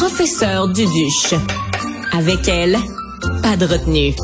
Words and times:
professeur 0.00 0.66
Duduche. 0.68 1.34
Avec 2.14 2.48
elle, 2.48 2.78
pas 3.42 3.58
de 3.58 3.66
retenue. 3.66 4.14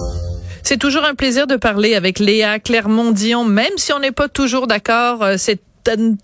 C'est 0.63 0.79
toujours 0.79 1.05
un 1.05 1.15
plaisir 1.15 1.47
de 1.47 1.57
parler 1.57 1.95
avec 1.95 2.19
Léa 2.19 2.59
Clermont-Dion, 2.59 3.45
même 3.45 3.77
si 3.77 3.93
on 3.93 3.99
n'est 3.99 4.11
pas 4.11 4.29
toujours 4.29 4.69
d'accord. 4.69 5.23
euh, 5.23 5.35
C'est 5.37 5.61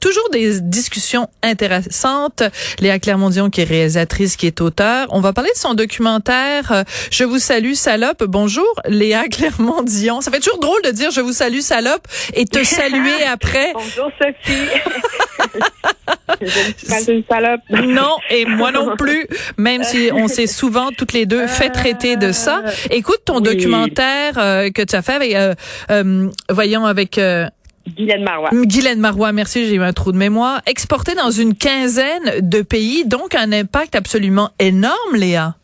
toujours 0.01 0.31
des 0.33 0.59
discussions 0.63 1.29
intéressantes. 1.43 2.43
Léa 2.81 2.99
Clermont-Dion, 2.99 3.51
qui 3.51 3.61
est 3.61 3.65
réalisatrice, 3.65 4.37
qui 4.37 4.47
est 4.47 4.63
auteure. 4.63 5.09
On 5.11 5.21
va 5.21 5.35
parler 5.35 5.51
de 5.55 5.59
son 5.61 5.75
documentaire 5.75 6.73
euh, 6.73 6.85
Je 7.11 7.25
vous 7.25 7.39
salue, 7.39 7.75
salope. 7.75 8.25
Bonjour, 8.25 8.67
Léa 8.89 9.25
Clermont-Dion. 9.31 10.23
Ça 10.23 10.31
fait 10.31 10.41
toujours 10.41 10.61
drôle 10.61 10.81
de 10.83 10.93
dire 10.93 11.11
Je 11.11 11.21
vous 11.21 11.35
salue, 11.35 11.61
salope, 11.61 12.09
et 12.33 12.47
te 12.47 12.65
saluer 12.65 13.23
après. 13.31 13.75
Bonjour, 13.75 14.11
Sophie. 14.19 15.61
Je 16.47 16.69
ne 16.69 16.75
suis 16.75 16.87
pas 16.87 17.13
une 17.13 17.25
salope. 17.31 17.61
Non, 17.71 18.17
et 18.31 18.45
moi 18.45 18.71
non 18.73 18.97
plus, 18.99 19.27
même 19.57 19.83
si 19.85 20.11
on 20.13 20.29
s'est 20.29 20.47
souvent 20.47 20.91
toutes 20.97 21.13
les 21.13 21.27
deux 21.27 21.47
fait 21.47 21.71
traiter 21.71 22.17
de 22.17 22.33
ça. 22.33 22.63
Écoute 22.91 23.21
ton 23.25 23.37
Oui. 23.37 23.43
documentaire 23.43 24.35
euh, 24.39 24.71
que 24.71 24.83
tu 24.83 24.95
as 24.97 25.03
fait 25.03 25.15
avec, 25.15 25.35
euh, 25.35 25.55
euh, 25.91 26.29
voyons, 26.51 26.85
avec 26.85 27.19
euh, 27.19 27.47
Guylaine 27.97 28.23
Marois. 28.23 28.51
Guylaine 28.53 29.01
Marois, 29.01 29.33
merci, 29.33 29.67
j'ai 29.67 29.75
eu 29.75 29.83
un 29.83 29.93
trou 29.93 30.13
de 30.13 30.17
mémoire, 30.17 30.63
exporté 30.67 31.15
dans 31.15 31.31
une 31.31 31.55
quinzaine 31.55 32.41
de 32.41 32.63
pays, 32.63 33.05
donc 33.07 33.35
un 33.35 33.53
impact 33.53 33.95
absolument 33.97 34.51
énorme, 34.59 35.15
Léa. 35.15 35.57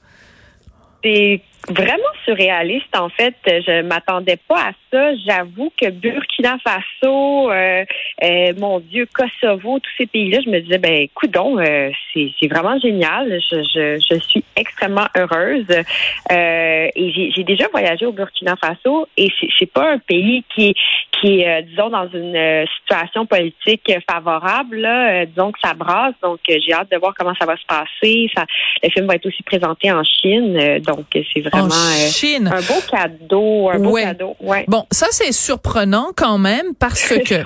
C'est 1.05 1.41
vraiment 1.71 2.13
surréaliste, 2.25 2.97
en 2.97 3.09
fait. 3.09 3.35
Je 3.47 3.83
m'attendais 3.83 4.39
pas 4.49 4.69
à 4.69 4.73
ça. 4.91 5.15
J'avoue 5.27 5.73
que 5.81 5.91
Burkina 5.91 6.57
Faso, 6.65 7.51
euh, 7.51 7.85
euh, 8.23 8.53
mon 8.59 8.81
Dieu, 8.81 9.07
Kosovo, 9.13 9.79
tous 9.79 9.91
ces 9.99 10.07
pays-là, 10.07 10.41
je 10.45 10.51
me 10.51 10.61
disais, 10.61 10.79
ben, 10.79 11.09
coudon, 11.15 11.59
euh, 11.59 11.91
c'est 12.13 12.49
vraiment 12.49 12.79
génial. 12.79 13.41
Je, 13.51 13.63
je, 13.63 14.01
je 14.11 14.19
suis 14.21 14.45
extrêmement 14.57 15.07
heureuse. 15.17 15.67
Euh, 15.71 16.89
et 16.95 17.33
j'ai 17.35 17.45
déjà 17.45 17.67
voyagé 17.69 18.07
au 18.07 18.13
Burkina 18.13 18.57
Faso 18.57 19.07
et 19.17 19.29
c'est 19.59 19.71
pas 19.71 19.93
un 19.93 19.99
pays 19.99 20.45
qui 20.55 20.75
qui 21.21 21.41
est, 21.41 21.49
euh, 21.49 21.63
disons, 21.63 21.91
dans 21.91 22.09
une 22.09 22.37
euh, 22.37 22.65
situation 22.81 23.27
politique 23.27 23.93
favorable. 24.09 24.77
Là. 24.77 25.27
Disons 25.27 25.53
ça 25.63 25.75
brasse, 25.75 26.15
donc 26.23 26.39
j'ai 26.47 26.73
hâte 26.73 26.91
de 26.93 26.97
voir 26.97 27.13
comment 27.17 27.35
ça 27.35 27.45
va 27.45 27.57
se 27.57 27.67
passer. 27.67 28.31
Ça, 28.37 28.45
le 28.83 28.89
film 28.91 29.07
va 29.07 29.15
être 29.15 29.27
aussi 29.27 29.43
présenté 29.43 29.91
en 29.91 30.05
Chine, 30.05 30.79
donc 30.81 31.07
c'est 31.13 31.41
vraiment 31.41 31.58
En 31.63 31.69
euh, 31.71 32.09
Chine. 32.11 32.51
un 32.53 32.61
beau 32.61 32.81
cadeau, 32.91 33.71
un 33.71 33.79
beau 33.79 33.91
Ouais. 33.91 34.03
cadeau. 34.03 34.37
Ouais. 34.41 34.65
Bon, 34.69 34.85
ça 34.91 35.07
c'est 35.11 35.33
surprenant 35.33 36.09
quand 36.17 36.39
même 36.39 36.75
parce 36.79 37.09
que 37.27 37.43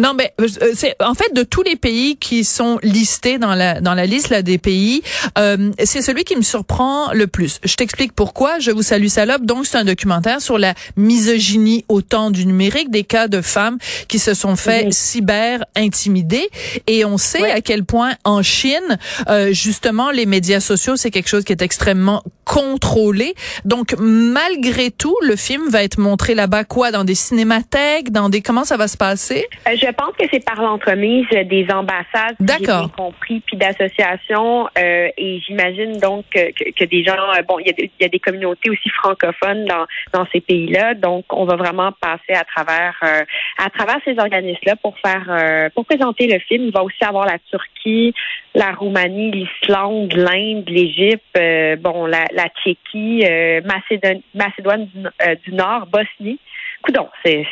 non 0.00 0.14
mais 0.14 0.32
euh, 0.40 0.46
c'est 0.74 0.94
en 1.02 1.14
fait 1.14 1.32
de 1.34 1.42
tous 1.42 1.62
les 1.62 1.76
pays 1.76 2.16
qui 2.16 2.44
sont 2.44 2.78
listés 2.82 3.38
dans 3.38 3.54
la 3.54 3.80
dans 3.80 3.94
la 3.94 4.06
liste 4.06 4.28
là 4.30 4.42
des 4.42 4.58
pays, 4.58 5.02
euh, 5.38 5.70
c'est 5.84 6.02
celui 6.02 6.24
qui 6.24 6.36
me 6.36 6.42
surprend 6.42 7.12
le 7.12 7.26
plus. 7.26 7.58
Je 7.64 7.74
t'explique 7.74 8.12
pourquoi. 8.14 8.58
Je 8.58 8.70
vous 8.70 8.82
salue 8.82 9.06
salope. 9.08 9.42
Donc 9.44 9.66
c'est 9.66 9.78
un 9.78 9.84
documentaire 9.84 10.40
sur 10.40 10.58
la 10.58 10.74
misogynie 10.96 11.84
au 11.88 12.02
temps 12.02 12.30
du 12.30 12.46
numérique, 12.46 12.90
des 12.90 13.04
cas 13.04 13.28
de 13.28 13.40
femmes 13.40 13.78
qui 14.08 14.18
se 14.18 14.34
sont 14.34 14.56
fait 14.56 14.92
cyber 14.92 15.64
intimider 15.76 16.48
et 16.86 17.04
on 17.04 17.18
sait 17.18 17.50
à 17.50 17.60
quel 17.60 17.84
point 17.84 18.12
en 18.24 18.42
Chine 18.42 18.98
euh, 19.28 19.52
justement 19.52 20.10
les 20.10 20.26
médias 20.26 20.60
sociaux 20.60 20.96
c'est 20.96 21.10
quelque 21.10 21.28
chose 21.28 21.44
qui 21.44 21.52
est 21.52 21.62
extrêmement 21.62 22.22
contrôlé. 22.44 23.34
Donc 23.64 23.94
malgré 23.98 24.90
tout, 24.90 25.16
le 25.22 25.36
film 25.36 25.68
va 25.68 25.82
être 25.82 25.98
montré 25.98 26.34
là-bas 26.34 26.64
quoi 26.64 26.90
dans 26.90 27.04
des 27.04 27.14
cinémathèques, 27.14 28.10
dans 28.10 28.28
des 28.28 28.42
comment 28.42 28.64
ça 28.64 28.76
va 28.76 28.88
se 28.88 28.96
passer? 28.96 29.46
Euh, 29.68 29.72
je 29.76 29.90
pense 29.92 30.12
que 30.18 30.24
c'est 30.32 30.44
par 30.44 30.60
l'entremise 30.62 31.26
des 31.30 31.66
ambassades, 31.72 32.36
D'accord. 32.40 32.90
compris, 32.96 33.40
puis 33.46 33.56
d'associations. 33.56 34.68
euh, 34.78 35.08
et 35.16 35.40
j'imagine 35.46 35.98
donc 35.98 36.24
que, 36.30 36.50
que- 36.52 36.70
que 36.72 36.84
des 36.84 37.04
gens, 37.04 37.16
euh, 37.36 37.42
bon, 37.46 37.58
il 37.58 37.66
y, 37.66 37.70
a 37.70 37.72
des- 37.72 37.90
il 37.98 38.02
y 38.02 38.06
a 38.06 38.08
des 38.08 38.18
communautés 38.18 38.70
aussi 38.70 38.88
francophones 38.90 39.64
dans, 39.66 39.86
dans 40.12 40.26
ces 40.32 40.40
pays-là. 40.40 40.94
Donc, 40.94 41.24
on 41.30 41.44
va 41.44 41.56
vraiment 41.56 41.90
passer 42.00 42.32
à 42.34 42.44
travers 42.44 42.94
euh, 43.02 43.22
à 43.58 43.70
travers 43.70 43.98
ces 44.04 44.18
organismes-là 44.18 44.76
pour 44.76 44.96
faire 44.98 45.24
euh, 45.28 45.68
pour 45.74 45.84
présenter 45.84 46.26
le 46.26 46.38
film. 46.40 46.64
Il 46.66 46.72
va 46.72 46.82
aussi 46.82 47.02
avoir 47.02 47.26
la 47.26 47.38
Turquie, 47.50 48.14
la 48.54 48.72
Roumanie, 48.72 49.30
l'Islande, 49.30 50.12
l'Inde, 50.14 50.64
l'Égypte, 50.68 51.22
euh, 51.36 51.76
bon, 51.76 52.06
la, 52.06 52.24
la 52.32 52.46
Tchéquie, 52.48 53.24
euh, 53.32 53.60
Macédoine, 53.64 54.20
Macédoine 54.34 54.86
du, 54.86 55.06
euh, 55.06 55.34
du 55.44 55.52
Nord, 55.52 55.86
Bosnie. 55.86 56.38
Coudon, 56.82 57.08
c'est 57.24 57.46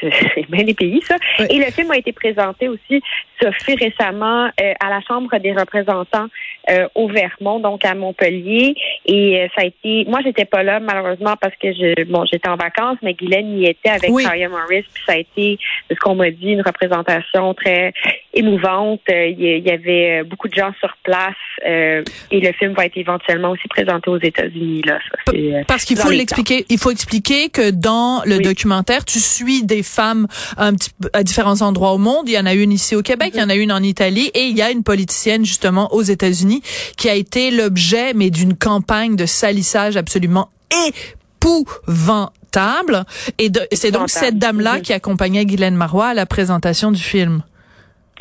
bien 0.48 0.64
des 0.64 0.74
pays, 0.74 1.00
ça. 1.02 1.16
Oui. 1.38 1.46
Et 1.50 1.58
le 1.58 1.70
film 1.70 1.90
a 1.92 1.96
été 1.96 2.12
présenté 2.12 2.68
aussi, 2.68 3.00
Sophie, 3.40 3.76
récemment 3.76 4.50
euh, 4.60 4.72
à 4.80 4.90
la 4.90 5.00
Chambre 5.02 5.38
des 5.38 5.52
représentants 5.52 6.26
euh, 6.68 6.88
au 6.96 7.06
Vermont, 7.08 7.60
donc 7.60 7.84
à 7.84 7.94
Montpellier. 7.94 8.74
Et 9.06 9.48
ça 9.54 9.62
a 9.62 9.66
été... 9.66 10.04
Moi, 10.08 10.20
j'étais 10.24 10.46
pas 10.46 10.64
là, 10.64 10.80
malheureusement, 10.80 11.34
parce 11.40 11.54
que 11.56 11.72
je, 11.72 12.04
bon, 12.10 12.24
j'étais 12.24 12.48
en 12.48 12.56
vacances, 12.56 12.98
mais 13.02 13.14
Guylaine 13.14 13.56
y 13.56 13.66
était 13.66 13.90
avec 13.90 14.10
Oui. 14.10 14.24
Kaya 14.24 14.48
Morris. 14.48 14.84
Puis 14.92 15.04
ça 15.06 15.12
a 15.12 15.18
été, 15.18 15.58
de 15.88 15.94
ce 15.94 16.00
qu'on 16.00 16.16
m'a 16.16 16.30
dit, 16.30 16.50
une 16.50 16.62
représentation 16.62 17.54
très 17.54 17.92
émouvante. 18.34 19.00
Euh, 19.10 19.26
Il 19.28 19.66
y, 19.66 19.70
avait 19.70 20.20
euh, 20.20 20.24
beaucoup 20.24 20.48
de 20.48 20.54
gens 20.54 20.72
sur 20.80 20.94
place. 21.02 21.34
euh, 21.66 22.02
et 22.30 22.40
le 22.40 22.52
film 22.52 22.72
va 22.74 22.86
être 22.86 22.96
éventuellement 22.96 23.50
aussi 23.50 23.66
présenté 23.68 24.08
aux 24.10 24.18
États-Unis. 24.20 24.82
Là, 24.86 24.98
ça, 25.26 25.32
euh, 25.34 25.62
Parce 25.66 25.84
qu'il 25.84 25.96
faut 25.98 26.10
l'expliquer, 26.10 26.64
il 26.68 26.78
faut 26.78 26.90
expliquer 26.90 27.48
que 27.50 27.70
dans 27.70 28.22
le 28.24 28.36
Oui. 28.36 28.42
documentaire, 28.42 29.04
tu 29.04 29.18
suis 29.18 29.62
des 29.64 29.82
femmes 29.82 30.26
un 30.56 30.74
petit 30.74 30.90
à 31.12 31.22
différents 31.22 31.60
endroits 31.62 31.92
au 31.92 31.98
monde. 31.98 32.28
Il 32.28 32.32
y 32.34 32.38
en 32.38 32.46
a 32.46 32.54
une 32.54 32.72
ici 32.72 32.94
au 32.96 33.02
Québec, 33.02 33.32
il 33.34 33.40
y 33.40 33.42
en 33.42 33.50
a 33.50 33.54
une 33.54 33.72
en 33.72 33.82
Italie 33.82 34.30
et 34.34 34.44
il 34.46 34.56
y 34.56 34.62
a 34.62 34.70
une 34.70 34.82
politicienne 34.84 35.44
justement 35.44 35.92
aux 35.92 36.02
États-Unis 36.02 36.62
qui 36.96 37.08
a 37.10 37.14
été 37.14 37.50
l'objet 37.50 38.14
mais 38.14 38.30
d'une 38.30 38.56
campagne 38.56 39.16
de 39.16 39.26
salissage 39.26 39.96
absolument 39.96 40.48
épouvantable. 40.88 43.04
Et 43.38 43.50
de- 43.50 43.66
c'est 43.72 43.90
donc 43.90 44.08
cette 44.10 44.38
dame-là 44.38 44.76
Mhm. 44.76 44.82
qui 44.82 44.92
accompagnait 44.92 45.44
Guylaine 45.44 45.74
Marois 45.76 46.08
à 46.08 46.14
la 46.14 46.26
présentation 46.26 46.90
du 46.92 47.02
film. 47.02 47.42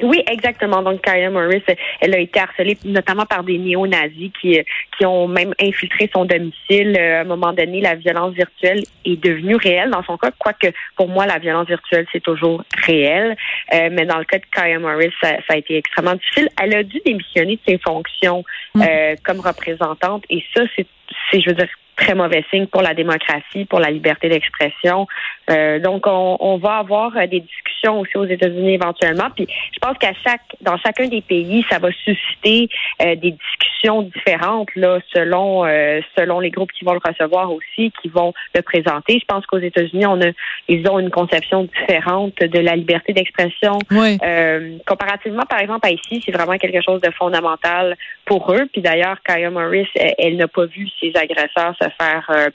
Oui, 0.02 0.24
exactement. 0.30 0.82
Donc, 0.82 1.02
Kaya 1.02 1.30
Morris, 1.30 1.64
elle 2.02 2.16
a 2.16 2.20
été 2.20 2.40
harcelée 2.40 2.78
notamment 2.86 3.26
par 3.26 3.44
des 3.44 3.58
néo-nazis 3.58 4.32
qui, 4.40 4.60
qui 4.98 5.06
ont 5.06 5.28
même 5.28 5.54
infiltré 5.62 6.10
son 6.14 6.26
domicile. 6.26 6.96
Euh, 6.98 7.20
À 7.20 7.22
un 7.22 7.26
moment 7.26 7.54
donné, 7.54 7.82
la 7.82 7.96
violence 7.96 8.34
virtuelle 8.34 8.82
est 9.06 9.22
devenue 9.22 9.56
réelle 9.56 9.90
dans 9.90 10.04
son 10.04 10.18
cas, 10.18 10.32
quoique 10.38 10.68
pour 10.96 11.08
moi, 11.10 11.26
la 11.26 11.40
violence 11.40 11.68
virtuelle, 11.68 12.06
c'est 12.12 12.24
toujours 12.24 12.64
réel. 12.86 13.36
Euh, 13.74 13.90
mais 13.92 14.06
dans 14.06 14.18
le 14.18 14.26
cas 14.26 14.38
de 14.38 14.46
Kaya 14.52 14.80
Morris, 14.80 15.12
ça, 15.22 15.36
ça 15.48 15.54
a 15.54 15.58
été 15.58 15.78
extrêmement 15.78 16.16
difficile. 16.16 16.50
Elle 16.62 16.76
a 16.76 16.84
dû 16.84 17.00
démissionner 17.06 17.56
de 17.56 17.62
ses 17.68 17.78
fonctions 17.80 18.44
Mm. 18.76 18.82
euh, 18.82 19.16
comme 19.24 19.40
représentante. 19.40 20.24
Et 20.30 20.44
ça, 20.56 20.64
c'est, 20.76 20.86
c'est, 21.32 21.42
je 21.42 21.50
veux 21.50 21.56
dire, 21.56 21.68
très 21.96 22.14
mauvais 22.14 22.46
signe 22.50 22.68
pour 22.68 22.82
la 22.82 22.94
démocratie, 22.94 23.66
pour 23.66 23.80
la 23.80 23.90
liberté 23.90 24.30
d'expression. 24.30 25.08
Euh, 25.50 25.80
donc, 25.80 26.06
on, 26.08 26.38
on 26.40 26.58
va 26.58 26.78
avoir 26.78 27.16
euh, 27.18 27.28
des 27.28 27.40
discussions 27.40 28.00
aussi 28.00 28.18
aux 28.18 28.26
États-Unis 28.26 28.74
éventuellement. 28.74 29.30
Puis, 29.36 29.48
je 29.50 29.80
pense 29.80 29.98
qu'à 29.98 30.14
chaque, 30.26 30.42
dans 30.62 30.78
chacun 30.78 31.08
des 31.08 31.22
pays, 31.22 31.66
ça 31.70 31.80
va 31.80 31.90
susciter 31.92 32.70
euh, 33.02 33.16
des 33.16 33.32
discussions 33.32 34.04
différentes 34.04 34.70
là, 34.76 35.00
selon 35.14 35.66
euh, 35.66 36.02
selon 36.18 36.40
les 36.40 36.50
groupes 36.50 36.72
qui 36.72 36.86
vont 36.86 36.94
le 36.94 37.02
recevoir 37.04 37.52
aussi, 37.52 37.92
qui 38.02 38.10
vont 38.10 38.34
le 38.54 38.62
présenter. 38.62 39.20
Je 39.20 39.26
pense 39.26 39.46
qu'aux 39.46 39.60
États-Unis, 39.60 40.06
on 40.06 40.22
a 40.22 40.32
ils 40.68 40.88
ont 40.90 41.00
une 41.00 41.10
conception 41.10 41.64
différente 41.64 42.36
de 42.40 42.60
la 42.60 42.76
liberté 42.76 43.14
d'expression. 43.14 43.80
Oui. 43.92 44.18
Euh, 44.24 44.78
comparativement, 44.86 45.44
par 45.50 45.60
exemple, 45.60 45.88
à 45.88 45.92
ici, 45.92 46.22
c'est 46.26 46.32
vraiment 46.32 46.58
quelque 46.58 46.82
chose 46.82 47.02
de 47.02 47.12
fondamental 47.12 47.96
pour 48.26 48.54
eux. 48.54 48.68
Puis 48.72 48.82
d'ailleurs, 48.82 49.18
Kaya 49.24 49.50
Morris, 49.50 49.88
elle, 49.96 50.14
elle 50.18 50.38
n'a 50.38 50.48
pas 50.48 50.66
vu 50.66 50.88
ses 51.00 51.14
agresseurs 51.16 51.76
se 51.82 51.88
faire 51.98 52.52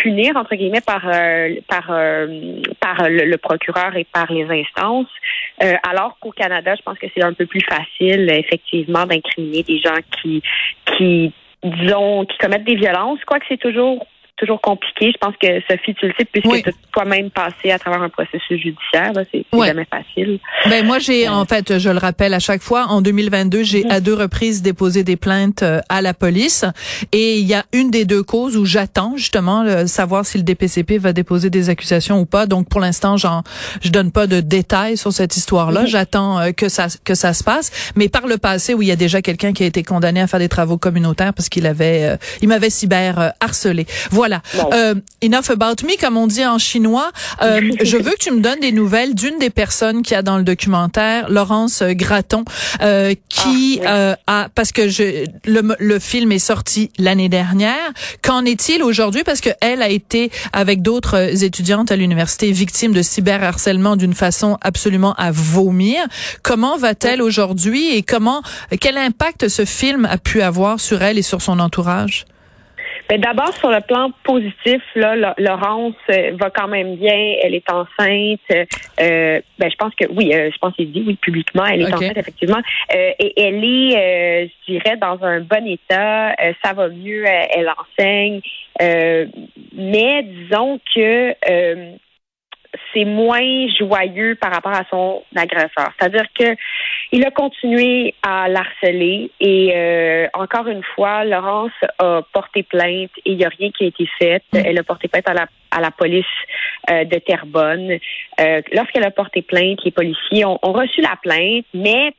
punir 0.00 0.36
entre 0.36 0.54
guillemets 0.54 0.80
par 0.80 1.02
euh, 1.06 1.54
par 1.70 1.86
euh, 1.90 2.60
par 2.80 3.08
le, 3.08 3.36
procureur 3.36 3.96
et 3.96 4.04
par 4.04 4.30
les 4.30 4.44
instances. 4.44 5.08
Euh, 5.62 5.74
alors 5.88 6.18
qu'au 6.20 6.32
Canada, 6.32 6.74
je 6.74 6.82
pense 6.82 6.98
que 6.98 7.06
c'est 7.14 7.22
un 7.22 7.32
peu 7.32 7.46
plus 7.46 7.62
facile, 7.62 8.30
effectivement, 8.30 9.06
d'incriminer 9.06 9.62
des 9.62 9.78
gens 9.78 10.00
qui 10.20 10.42
qui 10.84 11.32
disons 11.62 12.26
qui 12.26 12.36
commettent 12.38 12.64
des 12.64 12.74
violences. 12.76 13.20
Quoique 13.24 13.46
c'est 13.48 13.60
toujours 13.60 14.06
toujours 14.40 14.60
compliqué. 14.60 15.12
Je 15.12 15.18
pense 15.18 15.34
que 15.40 15.46
Sophie, 15.70 15.94
tu 15.94 16.06
le 16.06 16.14
sais, 16.18 16.24
puisque 16.24 16.46
Oui. 16.48 16.62
tu 16.62 16.70
as 16.70 16.72
toi-même 16.92 17.30
passé 17.30 17.70
à 17.70 17.78
travers 17.78 18.02
un 18.02 18.08
processus 18.08 18.60
judiciaire, 18.60 19.12
c'est 19.32 19.44
Ouais. 19.52 19.68
jamais 19.68 19.86
facile. 19.88 20.38
Ben 20.68 20.84
moi 20.84 20.98
j'ai 20.98 21.28
en 21.28 21.44
fait 21.44 21.78
je 21.78 21.90
le 21.90 21.98
rappelle 21.98 22.34
à 22.34 22.38
chaque 22.38 22.62
fois 22.62 22.86
en 22.88 23.00
2022 23.02 23.62
j'ai 23.62 23.88
à 23.90 24.00
deux 24.00 24.14
reprises 24.14 24.62
déposé 24.62 25.04
des 25.04 25.16
plaintes 25.16 25.62
euh, 25.62 25.80
à 25.88 26.02
la 26.02 26.14
police. 26.14 26.64
Et 27.12 27.38
il 27.38 27.46
y 27.46 27.54
a 27.54 27.64
une 27.72 27.90
des 27.90 28.04
deux 28.04 28.22
causes 28.22 28.56
où 28.56 28.64
j'attends 28.64 29.14
justement 29.16 29.62
euh, 29.64 29.86
savoir 29.86 30.24
si 30.26 30.38
le 30.38 30.44
DPCP 30.44 30.98
va 30.98 31.12
déposer 31.12 31.50
des 31.50 31.68
accusations 31.68 32.18
ou 32.20 32.26
pas. 32.26 32.46
Donc 32.46 32.68
pour 32.68 32.80
l'instant 32.80 33.16
j'en 33.16 33.42
je 33.82 33.90
donne 33.90 34.10
pas 34.12 34.26
de 34.26 34.40
détails 34.40 34.96
sur 34.96 35.12
cette 35.12 35.36
histoire 35.36 35.70
là 35.72 35.84
j'attends 35.86 36.38
euh, 36.40 36.52
que 36.52 36.68
ça 36.68 36.86
que 37.04 37.14
ça 37.14 37.32
se 37.32 37.44
passe. 37.44 37.92
Mais 37.96 38.08
par 38.08 38.26
le 38.26 38.38
passé 38.38 38.74
où 38.74 38.82
il 38.82 38.88
y 38.88 38.92
a 38.92 38.96
déjà 38.96 39.20
quelqu'un 39.22 39.52
qui 39.52 39.62
a 39.62 39.66
été 39.66 39.82
condamné 39.82 40.20
à 40.20 40.26
faire 40.26 40.40
des 40.40 40.48
travaux 40.48 40.78
communautaires 40.78 41.34
parce 41.34 41.48
qu'il 41.48 41.66
avait 41.66 42.04
euh, 42.04 42.16
il 42.42 42.48
m'avait 42.48 42.70
cyber 42.70 43.18
euh, 43.18 43.28
harcelé. 43.40 43.86
Voilà 44.10 44.29
Voilà. 44.30 44.76
Euh, 44.76 44.94
enough 45.22 45.50
about 45.50 45.84
me, 45.84 45.98
comme 46.00 46.16
on 46.16 46.26
dit 46.26 46.44
en 46.44 46.58
chinois. 46.58 47.10
Euh, 47.42 47.60
je 47.82 47.96
veux 47.96 48.12
que 48.12 48.18
tu 48.18 48.30
me 48.30 48.40
donnes 48.40 48.60
des 48.60 48.72
nouvelles 48.72 49.14
d'une 49.14 49.38
des 49.38 49.50
personnes 49.50 50.02
qui 50.02 50.14
a 50.14 50.22
dans 50.22 50.36
le 50.36 50.44
documentaire, 50.44 51.28
Laurence 51.28 51.82
Gratton, 51.82 52.44
euh, 52.82 53.14
qui 53.28 53.80
ah, 53.86 54.16
a, 54.26 54.48
parce 54.54 54.72
que 54.72 54.88
je, 54.88 55.24
le, 55.44 55.74
le 55.78 55.98
film 55.98 56.32
est 56.32 56.38
sorti 56.38 56.90
l'année 56.98 57.28
dernière. 57.28 57.92
Qu'en 58.22 58.44
est-il 58.44 58.82
aujourd'hui? 58.82 59.24
Parce 59.24 59.40
que 59.40 59.50
elle 59.60 59.82
a 59.82 59.88
été, 59.88 60.30
avec 60.52 60.82
d'autres 60.82 61.42
étudiantes 61.44 61.90
à 61.92 61.96
l'université, 61.96 62.52
victime 62.52 62.92
de 62.92 63.02
cyberharcèlement 63.02 63.96
d'une 63.96 64.14
façon 64.14 64.58
absolument 64.60 65.14
à 65.14 65.30
vomir. 65.30 66.02
Comment 66.42 66.76
va-t-elle 66.76 67.22
aujourd'hui 67.22 67.94
et 67.94 68.02
comment, 68.02 68.42
quel 68.80 68.96
impact 68.96 69.48
ce 69.48 69.64
film 69.64 70.04
a 70.04 70.18
pu 70.18 70.42
avoir 70.42 70.80
sur 70.80 71.02
elle 71.02 71.18
et 71.18 71.22
sur 71.22 71.42
son 71.42 71.58
entourage? 71.58 72.26
Ben, 73.10 73.20
d'abord, 73.20 73.52
sur 73.56 73.72
le 73.72 73.80
plan 73.80 74.12
positif, 74.22 74.80
là, 74.94 75.34
Laurence 75.36 75.96
euh, 76.10 76.30
va 76.40 76.48
quand 76.50 76.68
même 76.68 76.94
bien. 76.94 77.34
Elle 77.42 77.56
est 77.56 77.68
enceinte. 77.68 78.38
Euh, 78.52 79.40
ben, 79.58 79.68
je 79.68 79.74
pense 79.76 79.92
que 79.96 80.04
oui, 80.12 80.32
euh, 80.32 80.48
je 80.52 80.58
pense 80.58 80.76
qu'il 80.76 80.92
dit 80.92 81.02
oui 81.04 81.16
publiquement. 81.16 81.66
Elle 81.66 81.82
est 81.82 81.92
enceinte 81.92 82.16
effectivement, 82.16 82.60
et 82.94 83.32
elle 83.36 83.64
est, 83.64 84.46
je 84.46 84.72
dirais, 84.72 84.96
dans 84.96 85.18
un 85.24 85.40
bon 85.40 85.66
état. 85.66 86.36
ça 86.64 86.72
va 86.72 86.88
mieux. 86.88 87.24
Elle, 87.26 87.68
enseigne, 87.68 88.42
mais 88.78 90.22
disons 90.22 90.78
que 90.94 91.34
c'est 92.92 93.04
moins 93.04 93.66
joyeux 93.78 94.36
par 94.36 94.52
rapport 94.52 94.72
à 94.72 94.84
son 94.90 95.22
agresseur. 95.36 95.90
C'est-à-dire 95.98 96.26
que 96.38 96.56
il 97.12 97.24
a 97.24 97.30
continué 97.30 98.14
à 98.22 98.48
l'harceler 98.48 99.30
et 99.40 99.72
euh, 99.74 100.28
encore 100.34 100.68
une 100.68 100.82
fois, 100.94 101.24
Laurence 101.24 101.72
a 101.98 102.22
porté 102.32 102.62
plainte 102.62 103.10
et 103.24 103.32
il 103.32 103.36
n'y 103.36 103.44
a 103.44 103.48
rien 103.48 103.70
qui 103.70 103.84
a 103.84 103.86
été 103.88 104.08
fait. 104.18 104.42
Mm. 104.52 104.58
Elle 104.64 104.78
a 104.78 104.82
porté 104.84 105.08
plainte 105.08 105.28
à 105.28 105.34
la, 105.34 105.46
à 105.70 105.80
la 105.80 105.90
police 105.90 106.24
euh, 106.90 107.04
de 107.04 107.18
Terrebonne. 107.18 107.98
Euh, 108.40 108.62
Lorsqu'elle 108.72 109.04
a 109.04 109.10
porté 109.10 109.42
plainte, 109.42 109.80
les 109.84 109.90
policiers 109.90 110.44
ont, 110.44 110.58
ont 110.62 110.72
reçu 110.72 111.00
la 111.00 111.16
plainte, 111.20 111.66
mais 111.74 112.14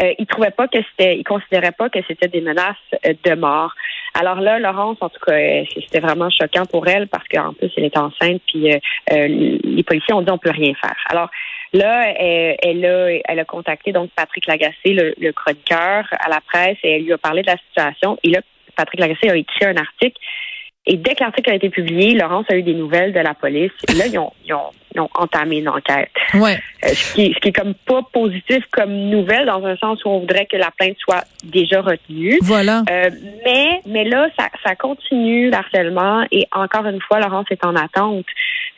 euh, 0.00 0.12
ils 0.18 0.26
trouvaient 0.26 0.50
pas 0.50 0.68
que 0.68 0.78
c'était, 0.90 1.18
ils 1.18 1.24
considéraient 1.24 1.72
pas 1.72 1.90
que 1.90 1.98
c'était 2.08 2.28
des 2.28 2.40
menaces 2.40 2.76
euh, 3.06 3.12
de 3.24 3.34
mort. 3.34 3.74
Alors 4.14 4.40
là, 4.40 4.58
Laurence, 4.58 4.98
en 5.00 5.08
tout 5.08 5.20
cas, 5.26 5.32
euh, 5.32 5.64
c'était 5.74 6.00
vraiment 6.00 6.28
choquant 6.28 6.66
pour 6.66 6.86
elle 6.86 7.08
parce 7.08 7.26
qu'en 7.28 7.54
plus, 7.54 7.70
elle 7.76 7.84
est 7.84 7.96
enceinte, 7.96 8.42
puis 8.46 8.72
euh, 8.72 8.78
les 9.28 9.82
policiers 9.82 10.14
ont 10.14 10.22
dit 10.22 10.30
on 10.30 10.38
peut 10.38 10.50
rien 10.50 10.74
faire. 10.74 10.96
Alors 11.08 11.30
là, 11.72 12.12
elle, 12.18 12.84
a, 12.84 13.10
elle 13.24 13.38
a 13.38 13.44
contacté 13.44 13.92
donc 13.92 14.10
Patrick 14.14 14.46
Lagacé, 14.46 14.92
le, 14.92 15.14
le 15.18 15.32
chroniqueur, 15.32 16.04
à 16.20 16.28
la 16.28 16.40
presse, 16.40 16.76
et 16.82 16.96
elle 16.96 17.04
lui 17.04 17.12
a 17.12 17.18
parlé 17.18 17.42
de 17.42 17.46
la 17.46 17.56
situation. 17.68 18.18
Et 18.22 18.28
là, 18.30 18.40
Patrick 18.76 19.00
Lagacé 19.00 19.30
a 19.30 19.36
écrit 19.36 19.64
un 19.64 19.76
article. 19.76 20.18
Et 20.84 20.96
dès 20.96 21.14
que 21.14 21.22
l'article 21.22 21.50
a 21.50 21.54
été 21.54 21.70
publié, 21.70 22.14
Laurence 22.14 22.46
a 22.50 22.56
eu 22.56 22.62
des 22.62 22.74
nouvelles 22.74 23.12
de 23.12 23.20
la 23.20 23.34
police. 23.34 23.72
Là, 23.96 24.06
ils 24.06 24.18
ont 24.18 24.70
ont 25.00 25.08
entamé 25.14 25.58
une 25.58 25.68
enquête. 25.68 26.10
Ouais. 26.34 26.58
Euh, 26.84 26.88
ce, 26.88 27.14
qui, 27.14 27.32
ce 27.32 27.40
qui 27.40 27.48
est 27.48 27.52
comme 27.52 27.74
pas 27.74 28.02
positif 28.12 28.64
comme 28.70 28.92
nouvelle 28.92 29.46
dans 29.46 29.64
un 29.64 29.76
sens 29.76 30.04
où 30.04 30.08
on 30.08 30.20
voudrait 30.20 30.46
que 30.46 30.56
la 30.56 30.70
plainte 30.70 30.96
soit 30.98 31.24
déjà 31.44 31.80
retenue. 31.80 32.38
Voilà. 32.42 32.82
Euh, 32.90 33.10
mais 33.44 33.80
mais 33.86 34.04
là 34.04 34.28
ça, 34.38 34.48
ça 34.64 34.74
continue 34.74 35.50
l'harcèlement 35.50 36.24
et 36.30 36.46
encore 36.52 36.86
une 36.86 37.00
fois 37.00 37.20
Laurence 37.20 37.46
est 37.50 37.64
en 37.64 37.76
attente 37.76 38.26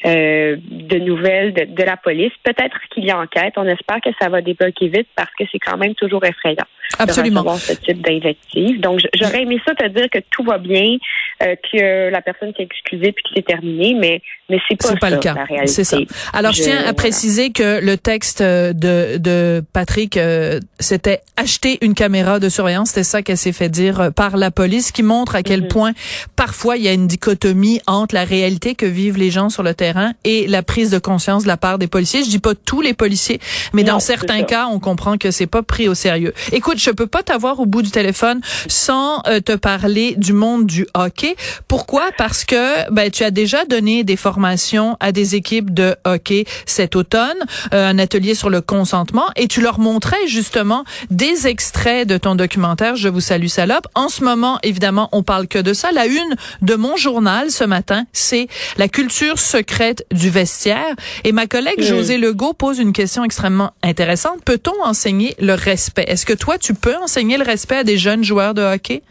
euh, 0.05 0.57
de 0.71 0.99
nouvelles 0.99 1.55
de, 1.55 1.65
de 1.65 1.83
la 1.83 1.97
police. 1.97 2.33
Peut-être 2.43 2.77
qu'il 2.91 3.05
y 3.05 3.11
a 3.11 3.19
enquête. 3.19 3.55
On 3.57 3.67
espère 3.67 4.01
que 4.03 4.11
ça 4.21 4.29
va 4.29 4.43
débloquer 4.43 4.89
vite 4.89 5.09
parce 5.17 5.31
que 5.39 5.45
c'est 5.51 5.59
quand 5.59 5.79
même 5.79 5.95
toujours 5.95 6.25
effrayant. 6.25 6.67
Absolument. 6.99 7.43
De 7.43 7.59
ce 7.59 7.73
type 7.73 8.03
d'invective. 8.03 8.81
Donc 8.81 9.01
j'aurais 9.15 9.43
aimé 9.43 9.61
ça 9.67 9.75
te 9.75 9.87
dire 9.89 10.09
que 10.11 10.19
tout 10.31 10.45
va 10.45 10.59
bien, 10.59 10.97
euh, 11.43 11.57
que 11.73 12.11
la 12.11 12.21
personne 12.21 12.53
s'est 12.57 12.63
excusée 12.63 13.13
puis 13.13 13.25
que 13.25 13.31
c'est 13.35 13.47
terminé, 13.47 13.95
mais 13.95 14.21
mais 14.51 14.59
c'est 14.69 14.77
pas, 14.77 14.95
pas 14.97 15.11
le 15.11 15.19
cas. 15.19 15.35
C'est 15.65 15.85
ça. 15.85 15.97
Alors, 16.33 16.53
je, 16.53 16.63
tiens 16.63 16.85
à 16.87 16.93
préciser 16.93 17.51
que 17.51 17.81
le 17.81 17.97
texte 17.97 18.43
de, 18.43 19.19
de 19.19 19.63
Patrick, 19.73 20.17
euh, 20.17 20.61
c'était 20.81 21.21
acheter 21.37 21.79
une 21.83 21.95
caméra 21.95 22.39
de 22.39 22.49
surveillance. 22.49 22.89
C'était 22.89 23.05
ça 23.05 23.23
qu'elle 23.23 23.39
s'est 23.39 23.53
fait 23.53 23.69
dire 23.69 24.01
euh, 24.01 24.11
par 24.11 24.37
la 24.37 24.51
police, 24.51 24.93
qui 24.93 25.03
montre 25.03 25.35
à 25.35 25.43
quel 25.43 25.63
mhm. 25.63 25.69
point 25.69 25.93
parfois 26.37 26.77
il 26.77 26.85
y 26.85 26.89
a 26.89 26.93
une 26.93 27.07
dichotomie 27.07 27.81
entre 27.87 28.15
la 28.15 28.25
réalité 28.25 28.75
que 28.75 28.87
vivent 28.87 29.17
les 29.17 29.31
gens 29.31 29.49
sur 29.49 29.63
le 29.63 29.75
terrain 29.75 30.13
et 30.25 30.47
la 30.47 30.63
prise 30.63 30.91
de 30.91 30.99
conscience 30.99 31.43
de 31.43 31.49
la 31.49 31.57
part 31.57 31.79
des 31.79 31.87
policiers. 31.87 32.25
Je 32.25 32.31
dis 32.31 32.39
pas 32.39 32.55
tous 32.55 32.81
les 32.81 32.95
policiers, 32.95 33.41
mais 33.73 33.85
dans 33.85 34.01
certains 34.01 34.43
cas, 34.43 34.69
on 34.71 34.79
comprend 34.79 35.19
que 35.19 35.31
c'est 35.31 35.47
pas 35.47 35.63
pris 35.63 35.89
au 35.89 35.95
sérieux. 35.95 36.33
Écoute, 36.53 36.79
je 36.79 36.91
peux 36.91 37.07
pas 37.07 37.23
t'avoir 37.23 37.61
au 37.61 37.67
bout 37.67 37.83
du 37.83 37.91
téléphone 37.91 38.41
sans 38.69 39.23
euh, 39.27 39.41
te 39.41 39.53
parler 39.53 40.15
du 40.17 40.33
monde 40.33 40.67
du 40.67 40.87
hockey. 40.95 41.37
Pourquoi? 41.69 42.11
Parce 42.17 42.45
que 42.45 42.91
ben 42.91 43.11
tu 43.11 43.25
as 43.25 43.31
déjà 43.31 43.65
donné 43.65 44.05
des 44.05 44.17
formations 44.17 44.97
à 45.01 45.13
des 45.13 45.35
équipes 45.35 45.73
de 45.73 45.94
hockey 46.05 46.45
cet 46.67 46.97
automne, 46.97 47.39
euh, 47.73 47.89
un 47.89 47.99
atelier 47.99 48.35
sur 48.35 48.51
le 48.51 48.61
consentement, 48.61 49.27
et 49.37 49.49
tu 49.49 49.61
leur 49.61 49.79
montrais 49.79 50.27
justement 50.27 50.85
des 51.11 51.47
extraits 51.47 52.07
de 52.09 52.19
ton 52.19 52.35
documentaire 52.35 52.97
Je 52.97 53.09
vous 53.09 53.21
salue 53.21 53.47
salope. 53.47 53.87
En 53.95 54.09
ce 54.09 54.25
moment, 54.25 54.59
évidemment, 54.63 55.09
on 55.13 55.23
parle 55.23 55.47
que 55.47 55.59
de 55.59 55.73
ça. 55.73 55.93
La 55.93 56.07
une 56.07 56.37
de 56.63 56.75
mon 56.75 56.97
journal 56.97 57.51
ce 57.51 57.65
matin, 57.65 58.05
c'est 58.13 58.49
la 58.77 58.89
culture 58.89 59.39
secrète 59.39 60.07
du 60.11 60.31
vestiaire. 60.31 60.95
Et 61.25 61.33
ma 61.33 61.47
collègue 61.47 61.81
José 61.81 62.19
Legault 62.19 62.55
pose 62.55 62.79
une 62.79 62.93
question 62.93 63.25
extrêmement 63.25 63.73
intéressante. 63.83 64.43
Peut-on 64.45 64.85
enseigner 64.85 65.35
le 65.39 65.55
respect? 65.55 66.05
Est-ce 66.07 66.27
que 66.27 66.33
toi, 66.33 66.59
tu 66.59 66.75
peux 66.75 66.97
enseigner 66.97 67.37
le 67.37 67.45
respect 67.45 67.77
à 67.77 67.85
des 67.85 67.99
jeunes 67.99 68.25
joueurs 68.25 68.55
de 68.55 68.63
hockey? 68.63 69.03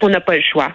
On 0.00 0.08
n'a 0.08 0.20
pas 0.20 0.36
le 0.36 0.42
choix 0.42 0.72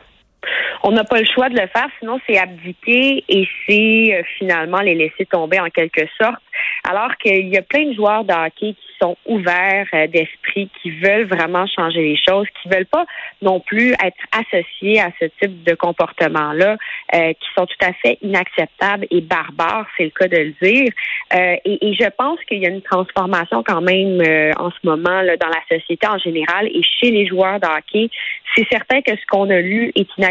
on 0.83 0.91
n'a 0.91 1.03
pas 1.03 1.19
le 1.19 1.25
choix 1.25 1.49
de 1.49 1.59
le 1.59 1.67
faire, 1.67 1.87
sinon 1.99 2.19
c'est 2.27 2.37
abdiquer 2.37 3.23
et 3.27 3.47
c'est 3.67 4.15
euh, 4.15 4.21
finalement 4.37 4.79
les 4.79 4.95
laisser 4.95 5.25
tomber 5.25 5.59
en 5.59 5.69
quelque 5.69 6.07
sorte. 6.19 6.41
Alors 6.83 7.15
qu'il 7.17 7.47
y 7.47 7.57
a 7.57 7.61
plein 7.61 7.85
de 7.85 7.93
joueurs 7.93 8.23
de 8.23 8.33
qui 8.55 8.75
sont 9.01 9.17
ouverts 9.25 9.87
euh, 9.93 10.07
d'esprit, 10.07 10.69
qui 10.81 10.91
veulent 10.91 11.27
vraiment 11.27 11.65
changer 11.67 12.01
les 12.01 12.17
choses, 12.17 12.47
qui 12.61 12.69
veulent 12.69 12.85
pas 12.85 13.05
non 13.41 13.59
plus 13.59 13.91
être 13.91 14.17
associés 14.31 14.99
à 14.99 15.11
ce 15.19 15.25
type 15.41 15.63
de 15.63 15.75
comportement-là, 15.75 16.77
euh, 17.13 17.33
qui 17.33 17.47
sont 17.57 17.65
tout 17.65 17.85
à 17.85 17.93
fait 17.93 18.17
inacceptables 18.21 19.07
et 19.11 19.21
barbares, 19.21 19.87
c'est 19.97 20.05
le 20.05 20.09
cas 20.09 20.27
de 20.27 20.37
le 20.37 20.53
dire. 20.61 20.91
Euh, 21.33 21.55
et, 21.65 21.89
et, 21.89 21.93
je 21.93 22.09
pense 22.17 22.39
qu'il 22.47 22.59
y 22.59 22.65
a 22.65 22.69
une 22.69 22.81
transformation 22.81 23.63
quand 23.63 23.81
même 23.81 24.21
en 24.57 24.71
ce 24.71 24.77
moment 24.83 25.21
là, 25.21 25.35
dans 25.37 25.47
la 25.47 25.77
société 25.77 26.07
en 26.07 26.17
général 26.17 26.67
et 26.67 26.81
chez 26.83 27.11
les 27.11 27.27
joueurs 27.27 27.59
de. 27.59 27.67
C'est 28.55 28.67
certain 28.71 29.01
que 29.01 29.11
ce 29.11 29.25
qu'on 29.29 29.49
a 29.49 29.59
lu 29.59 29.91
est 29.95 30.07
inacceptable, 30.17 30.26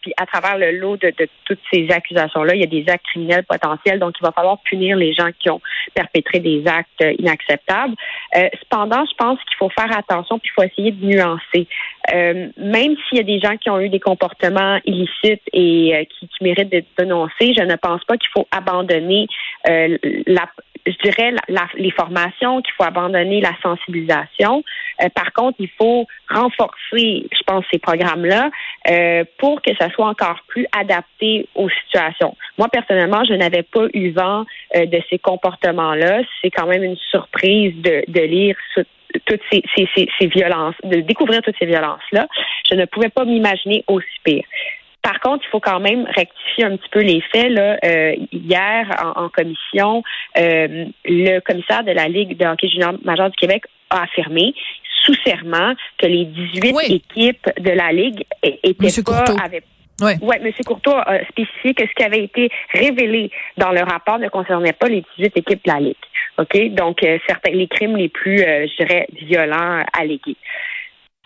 puis 0.00 0.12
à 0.16 0.26
travers 0.26 0.58
le 0.58 0.72
lot 0.72 0.96
de, 0.96 1.12
toutes 1.44 1.60
ces 1.72 1.90
accusations-là, 1.90 2.54
il 2.54 2.60
y 2.60 2.64
a 2.64 2.66
des 2.66 2.84
actes 2.88 3.04
criminels 3.06 3.44
potentiels, 3.44 3.98
donc 3.98 4.14
il 4.20 4.24
va 4.24 4.32
falloir 4.32 4.58
punir 4.62 4.96
les 4.96 5.12
gens 5.12 5.28
qui 5.38 5.50
ont 5.50 5.60
perpétré 5.94 6.40
des 6.40 6.64
actes 6.66 7.04
inacceptables. 7.18 7.94
Euh, 8.36 8.48
cependant, 8.60 9.04
je 9.06 9.14
pense 9.16 9.38
qu'il 9.40 9.56
faut 9.58 9.70
faire 9.70 9.96
attention 9.96 10.38
puis 10.38 10.50
il 10.50 10.54
faut 10.54 10.68
essayer 10.68 10.90
de 10.90 11.04
nuancer. 11.04 11.66
Euh, 12.14 12.48
même 12.56 12.94
s'il 13.08 13.18
y 13.18 13.20
a 13.20 13.24
des 13.24 13.40
gens 13.40 13.56
qui 13.56 13.70
ont 13.70 13.80
eu 13.80 13.88
des 13.88 14.00
comportements 14.00 14.78
illicites 14.84 15.42
et 15.52 15.94
euh, 15.94 16.04
qui, 16.04 16.28
méritent 16.40 16.68
d'être 16.68 16.88
dénoncés, 16.98 17.54
je 17.56 17.62
ne 17.62 17.76
pense 17.76 18.04
pas 18.04 18.16
qu'il 18.16 18.28
faut 18.34 18.46
abandonner 18.50 19.26
la, 19.66 20.46
je 20.86 20.92
dirais 21.02 21.32
les 21.76 21.90
formations, 21.90 22.60
qu'il 22.60 22.74
faut 22.74 22.84
abandonner 22.84 23.40
la 23.40 23.52
sensibilisation. 23.62 24.62
par 25.14 25.32
contre, 25.32 25.56
il 25.58 25.70
faut 25.78 26.06
renforcer, 26.28 27.26
je 27.32 27.42
pense, 27.46 27.64
ces 27.72 27.78
programmes-là 27.78 28.50
pour 29.38 29.62
que 29.62 29.74
ça 29.78 29.90
soit 29.90 30.06
encore 30.06 30.40
plus 30.48 30.66
adapté 30.78 31.48
aux 31.54 31.70
situations. 31.70 32.36
Moi, 32.58 32.68
personnellement, 32.68 33.24
je 33.24 33.34
n'avais 33.34 33.62
pas 33.62 33.86
eu 33.94 34.10
vent 34.10 34.44
de 34.74 35.00
ces 35.08 35.18
comportements-là. 35.18 36.22
C'est 36.42 36.50
quand 36.50 36.66
même 36.66 36.84
une 36.84 36.98
surprise 37.10 37.74
de, 37.82 38.04
de 38.08 38.20
lire 38.20 38.56
toutes 39.26 39.40
ces, 39.50 39.62
ces, 39.76 40.08
ces, 40.18 40.26
violences, 40.26 40.74
de 40.82 41.00
découvrir 41.00 41.40
toutes 41.42 41.56
ces 41.58 41.66
violences-là. 41.66 42.26
Je 42.68 42.74
ne 42.74 42.84
pouvais 42.86 43.08
pas 43.08 43.24
m'imaginer 43.24 43.84
aussi 43.86 44.06
pire. 44.22 44.44
Par 45.04 45.20
contre, 45.20 45.44
il 45.46 45.50
faut 45.50 45.60
quand 45.60 45.80
même 45.80 46.06
rectifier 46.06 46.64
un 46.64 46.78
petit 46.78 46.88
peu 46.90 47.00
les 47.00 47.20
faits. 47.30 47.50
Là. 47.50 47.76
Euh, 47.84 48.14
hier, 48.32 48.88
en, 49.16 49.28
commission, 49.28 50.02
euh, 50.38 50.86
le 51.04 51.40
commissaire 51.40 51.84
de 51.84 51.92
la 51.92 52.08
Ligue 52.08 52.38
de 52.38 52.46
hockey 52.46 52.68
junior 52.68 52.94
majeur 53.04 53.28
du 53.28 53.36
Québec 53.36 53.64
a 53.90 54.04
affirmé 54.04 54.54
sous 55.02 55.14
serment 55.26 55.74
que 55.98 56.06
les 56.06 56.24
18 56.24 56.90
équipes 56.90 57.50
de 57.60 57.70
la 57.70 57.92
Ligue 57.92 58.24
étaient 58.42 59.02
pas, 59.04 59.24
avaient 59.44 59.62
oui, 60.00 60.12
ouais, 60.22 60.40
M. 60.42 60.50
Courtois 60.66 61.02
a 61.02 61.24
spécifié 61.26 61.72
que 61.74 61.86
ce 61.86 61.94
qui 61.94 62.02
avait 62.02 62.24
été 62.24 62.50
révélé 62.72 63.30
dans 63.58 63.70
le 63.70 63.80
rapport 63.80 64.18
ne 64.18 64.28
concernait 64.28 64.72
pas 64.72 64.88
les 64.88 65.04
18 65.18 65.36
équipes 65.36 65.64
de 65.64 65.70
la 65.70 65.78
Ligue. 65.78 65.96
OK? 66.38 66.74
Donc, 66.74 67.02
euh, 67.04 67.18
certains, 67.28 67.52
les 67.52 67.68
crimes 67.68 67.96
les 67.96 68.08
plus, 68.08 68.40
euh, 68.40 68.66
je 68.66 68.84
dirais, 68.84 69.06
violents 69.12 69.84
allégués. 69.92 70.36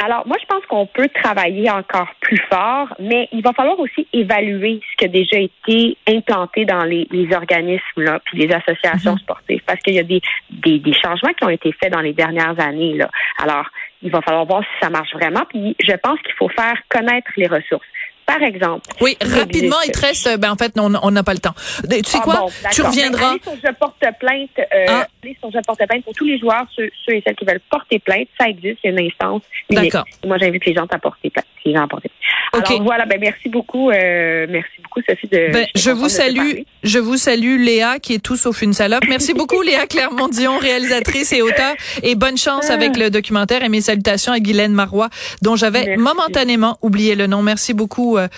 Alors, 0.00 0.25
moi, 0.28 0.37
je 0.40 0.47
pense 0.47 0.64
qu'on 0.67 0.87
peut 0.87 1.09
travailler 1.09 1.69
encore 1.71 2.09
plus 2.21 2.40
fort, 2.49 2.95
mais 3.00 3.28
il 3.33 3.43
va 3.43 3.52
falloir 3.52 3.78
aussi 3.81 4.07
évaluer 4.12 4.81
ce 4.93 4.97
qui 4.97 5.05
a 5.07 5.09
déjà 5.09 5.38
été 5.38 5.97
implanté 6.07 6.64
dans 6.64 6.85
les, 6.85 7.07
organismes 7.35 8.02
là, 8.02 8.21
puis 8.25 8.38
les 8.38 8.55
associations 8.55 9.12
mhm. 9.12 9.19
sportives, 9.19 9.62
parce 9.67 9.81
qu'il 9.81 9.95
y 9.95 9.99
a 9.99 10.05
des, 10.05 10.21
des, 10.50 10.78
des, 10.78 10.93
changements 10.93 11.33
qui 11.37 11.45
ont 11.45 11.49
été 11.49 11.73
faits 11.73 11.93
dans 11.93 12.00
les 12.00 12.12
dernières 12.12 12.59
années. 12.61 12.95
Là. 12.95 13.11
Alors, 13.43 13.67
il 14.00 14.12
va 14.12 14.21
falloir 14.23 14.45
voir 14.45 14.62
si 14.62 14.71
ça 14.81 14.88
marche 14.88 15.12
vraiment. 15.14 15.45
Puis, 15.49 15.75
je 15.81 15.95
pense 15.97 16.21
qu'il 16.21 16.35
faut 16.35 16.49
faire 16.49 16.81
connaître 16.88 17.33
les 17.37 17.49
ressources 17.49 17.87
par 18.28 18.42
exemple. 18.42 18.82
Oui, 19.00 19.16
rapidement, 19.23 19.80
il 19.87 19.90
te 19.90 20.00
reste, 20.00 20.38
ben 20.38 20.52
en 20.52 20.56
fait, 20.56 20.73
on 20.78 21.11
n'a 21.11 21.23
pas 21.23 21.32
le 21.32 21.38
temps. 21.38 21.54
Tu 21.90 21.97
sais 22.04 22.18
Ah 22.20 22.25
quoi? 22.25 22.35
bon, 22.35 22.50
tu 22.70 22.82
reviendras. 22.82 23.20
Ben, 23.20 23.28
allez 23.30 23.40
sur 23.42 23.52
Je 23.70 23.75
porte 23.75 24.04
plainte. 24.20 24.50
Euh, 24.58 24.85
Ah. 24.87 25.06
Allez 25.25 25.37
sur 25.40 25.50
Je 25.50 25.58
porte 25.66 25.78
plainte 25.88 26.04
pour 26.04 26.12
tous 26.14 26.26
les 26.26 26.38
joueurs, 26.38 26.66
ceux, 26.76 26.90
ceux 27.06 27.14
et 27.14 27.23
celles 27.26 27.35
qui 27.37 27.47
veulent 27.47 27.61
porter 27.70 27.99
plainte. 27.99 28.28
Ça 28.38 28.47
existe, 28.49 28.78
il 28.85 28.90
y 28.92 28.97
a 28.97 29.00
une 29.00 29.06
instance. 29.06 29.42
D'accord. 29.70 30.04
Moi, 30.26 30.37
j'invite 30.38 30.64
les 30.66 30.75
gens 30.75 30.87
à 30.90 30.99
porter 30.99 31.30
plainte. 31.30 31.47
Les 31.64 31.73
gens 31.73 31.85
à 31.85 31.88
porter 31.88 32.11
plainte. 32.11 32.62
OK. 32.62 32.70
Alors 32.70 32.82
voilà, 32.82 33.04
ben 33.06 33.18
merci 33.20 33.49
beaucoup, 33.49 33.90
euh, 33.90 34.47
merci 34.49 34.70
beaucoup 34.82 35.00
Sophie 35.08 35.28
de. 35.28 35.52
Ben, 35.52 35.66
je 35.75 35.90
vous 35.90 36.08
salue, 36.08 36.61
je 36.82 36.99
vous 36.99 37.16
salue 37.16 37.58
Léa 37.58 37.99
qui 37.99 38.14
est 38.14 38.18
tout 38.23 38.37
sauf 38.37 38.62
une 38.62 38.73
salope. 38.73 39.04
Merci 39.08 39.35
beaucoup 39.35 39.61
Léa 39.62 39.87
Clermont-Dion, 39.87 40.58
réalisatrice 40.58 41.32
et 41.32 41.42
auteure 41.42 41.75
et 42.02 42.14
bonne 42.14 42.37
chance 42.38 42.70
avec 42.70 42.97
le 42.97 43.11
documentaire 43.11 43.62
et 43.62 43.68
mes 43.68 43.80
salutations 43.82 44.32
à 44.32 44.40
Guylaine 44.40 44.73
Marois 44.73 45.08
dont 45.42 45.56
j'avais 45.56 45.97
momentanément 45.97 46.78
oublié 46.82 47.14
le 47.14 47.26
nom. 47.26 47.42
Merci 47.42 47.75
beaucoup. 47.75 48.17
Euh. 48.18 48.28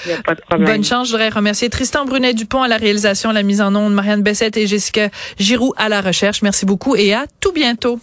Bonne 0.58 0.84
chance. 0.84 1.08
Je 1.08 1.12
voudrais 1.12 1.28
remercier 1.28 1.68
Tristan 1.70 2.04
Brunet 2.04 2.34
Dupont 2.34 2.62
à 2.62 2.68
la 2.68 2.76
réalisation, 2.76 3.32
la 3.32 3.42
mise 3.42 3.60
en 3.60 3.74
onde, 3.74 3.94
Marianne 3.94 4.22
Bessette 4.22 4.56
et 4.56 4.66
Jessica 4.66 5.08
Giroux 5.38 5.72
à 5.76 5.88
la 5.88 6.00
recherche. 6.00 6.42
Merci 6.42 6.66
beaucoup 6.66 6.96
et 6.96 7.14
à 7.14 7.26
tout 7.40 7.52
bientôt. 7.52 8.00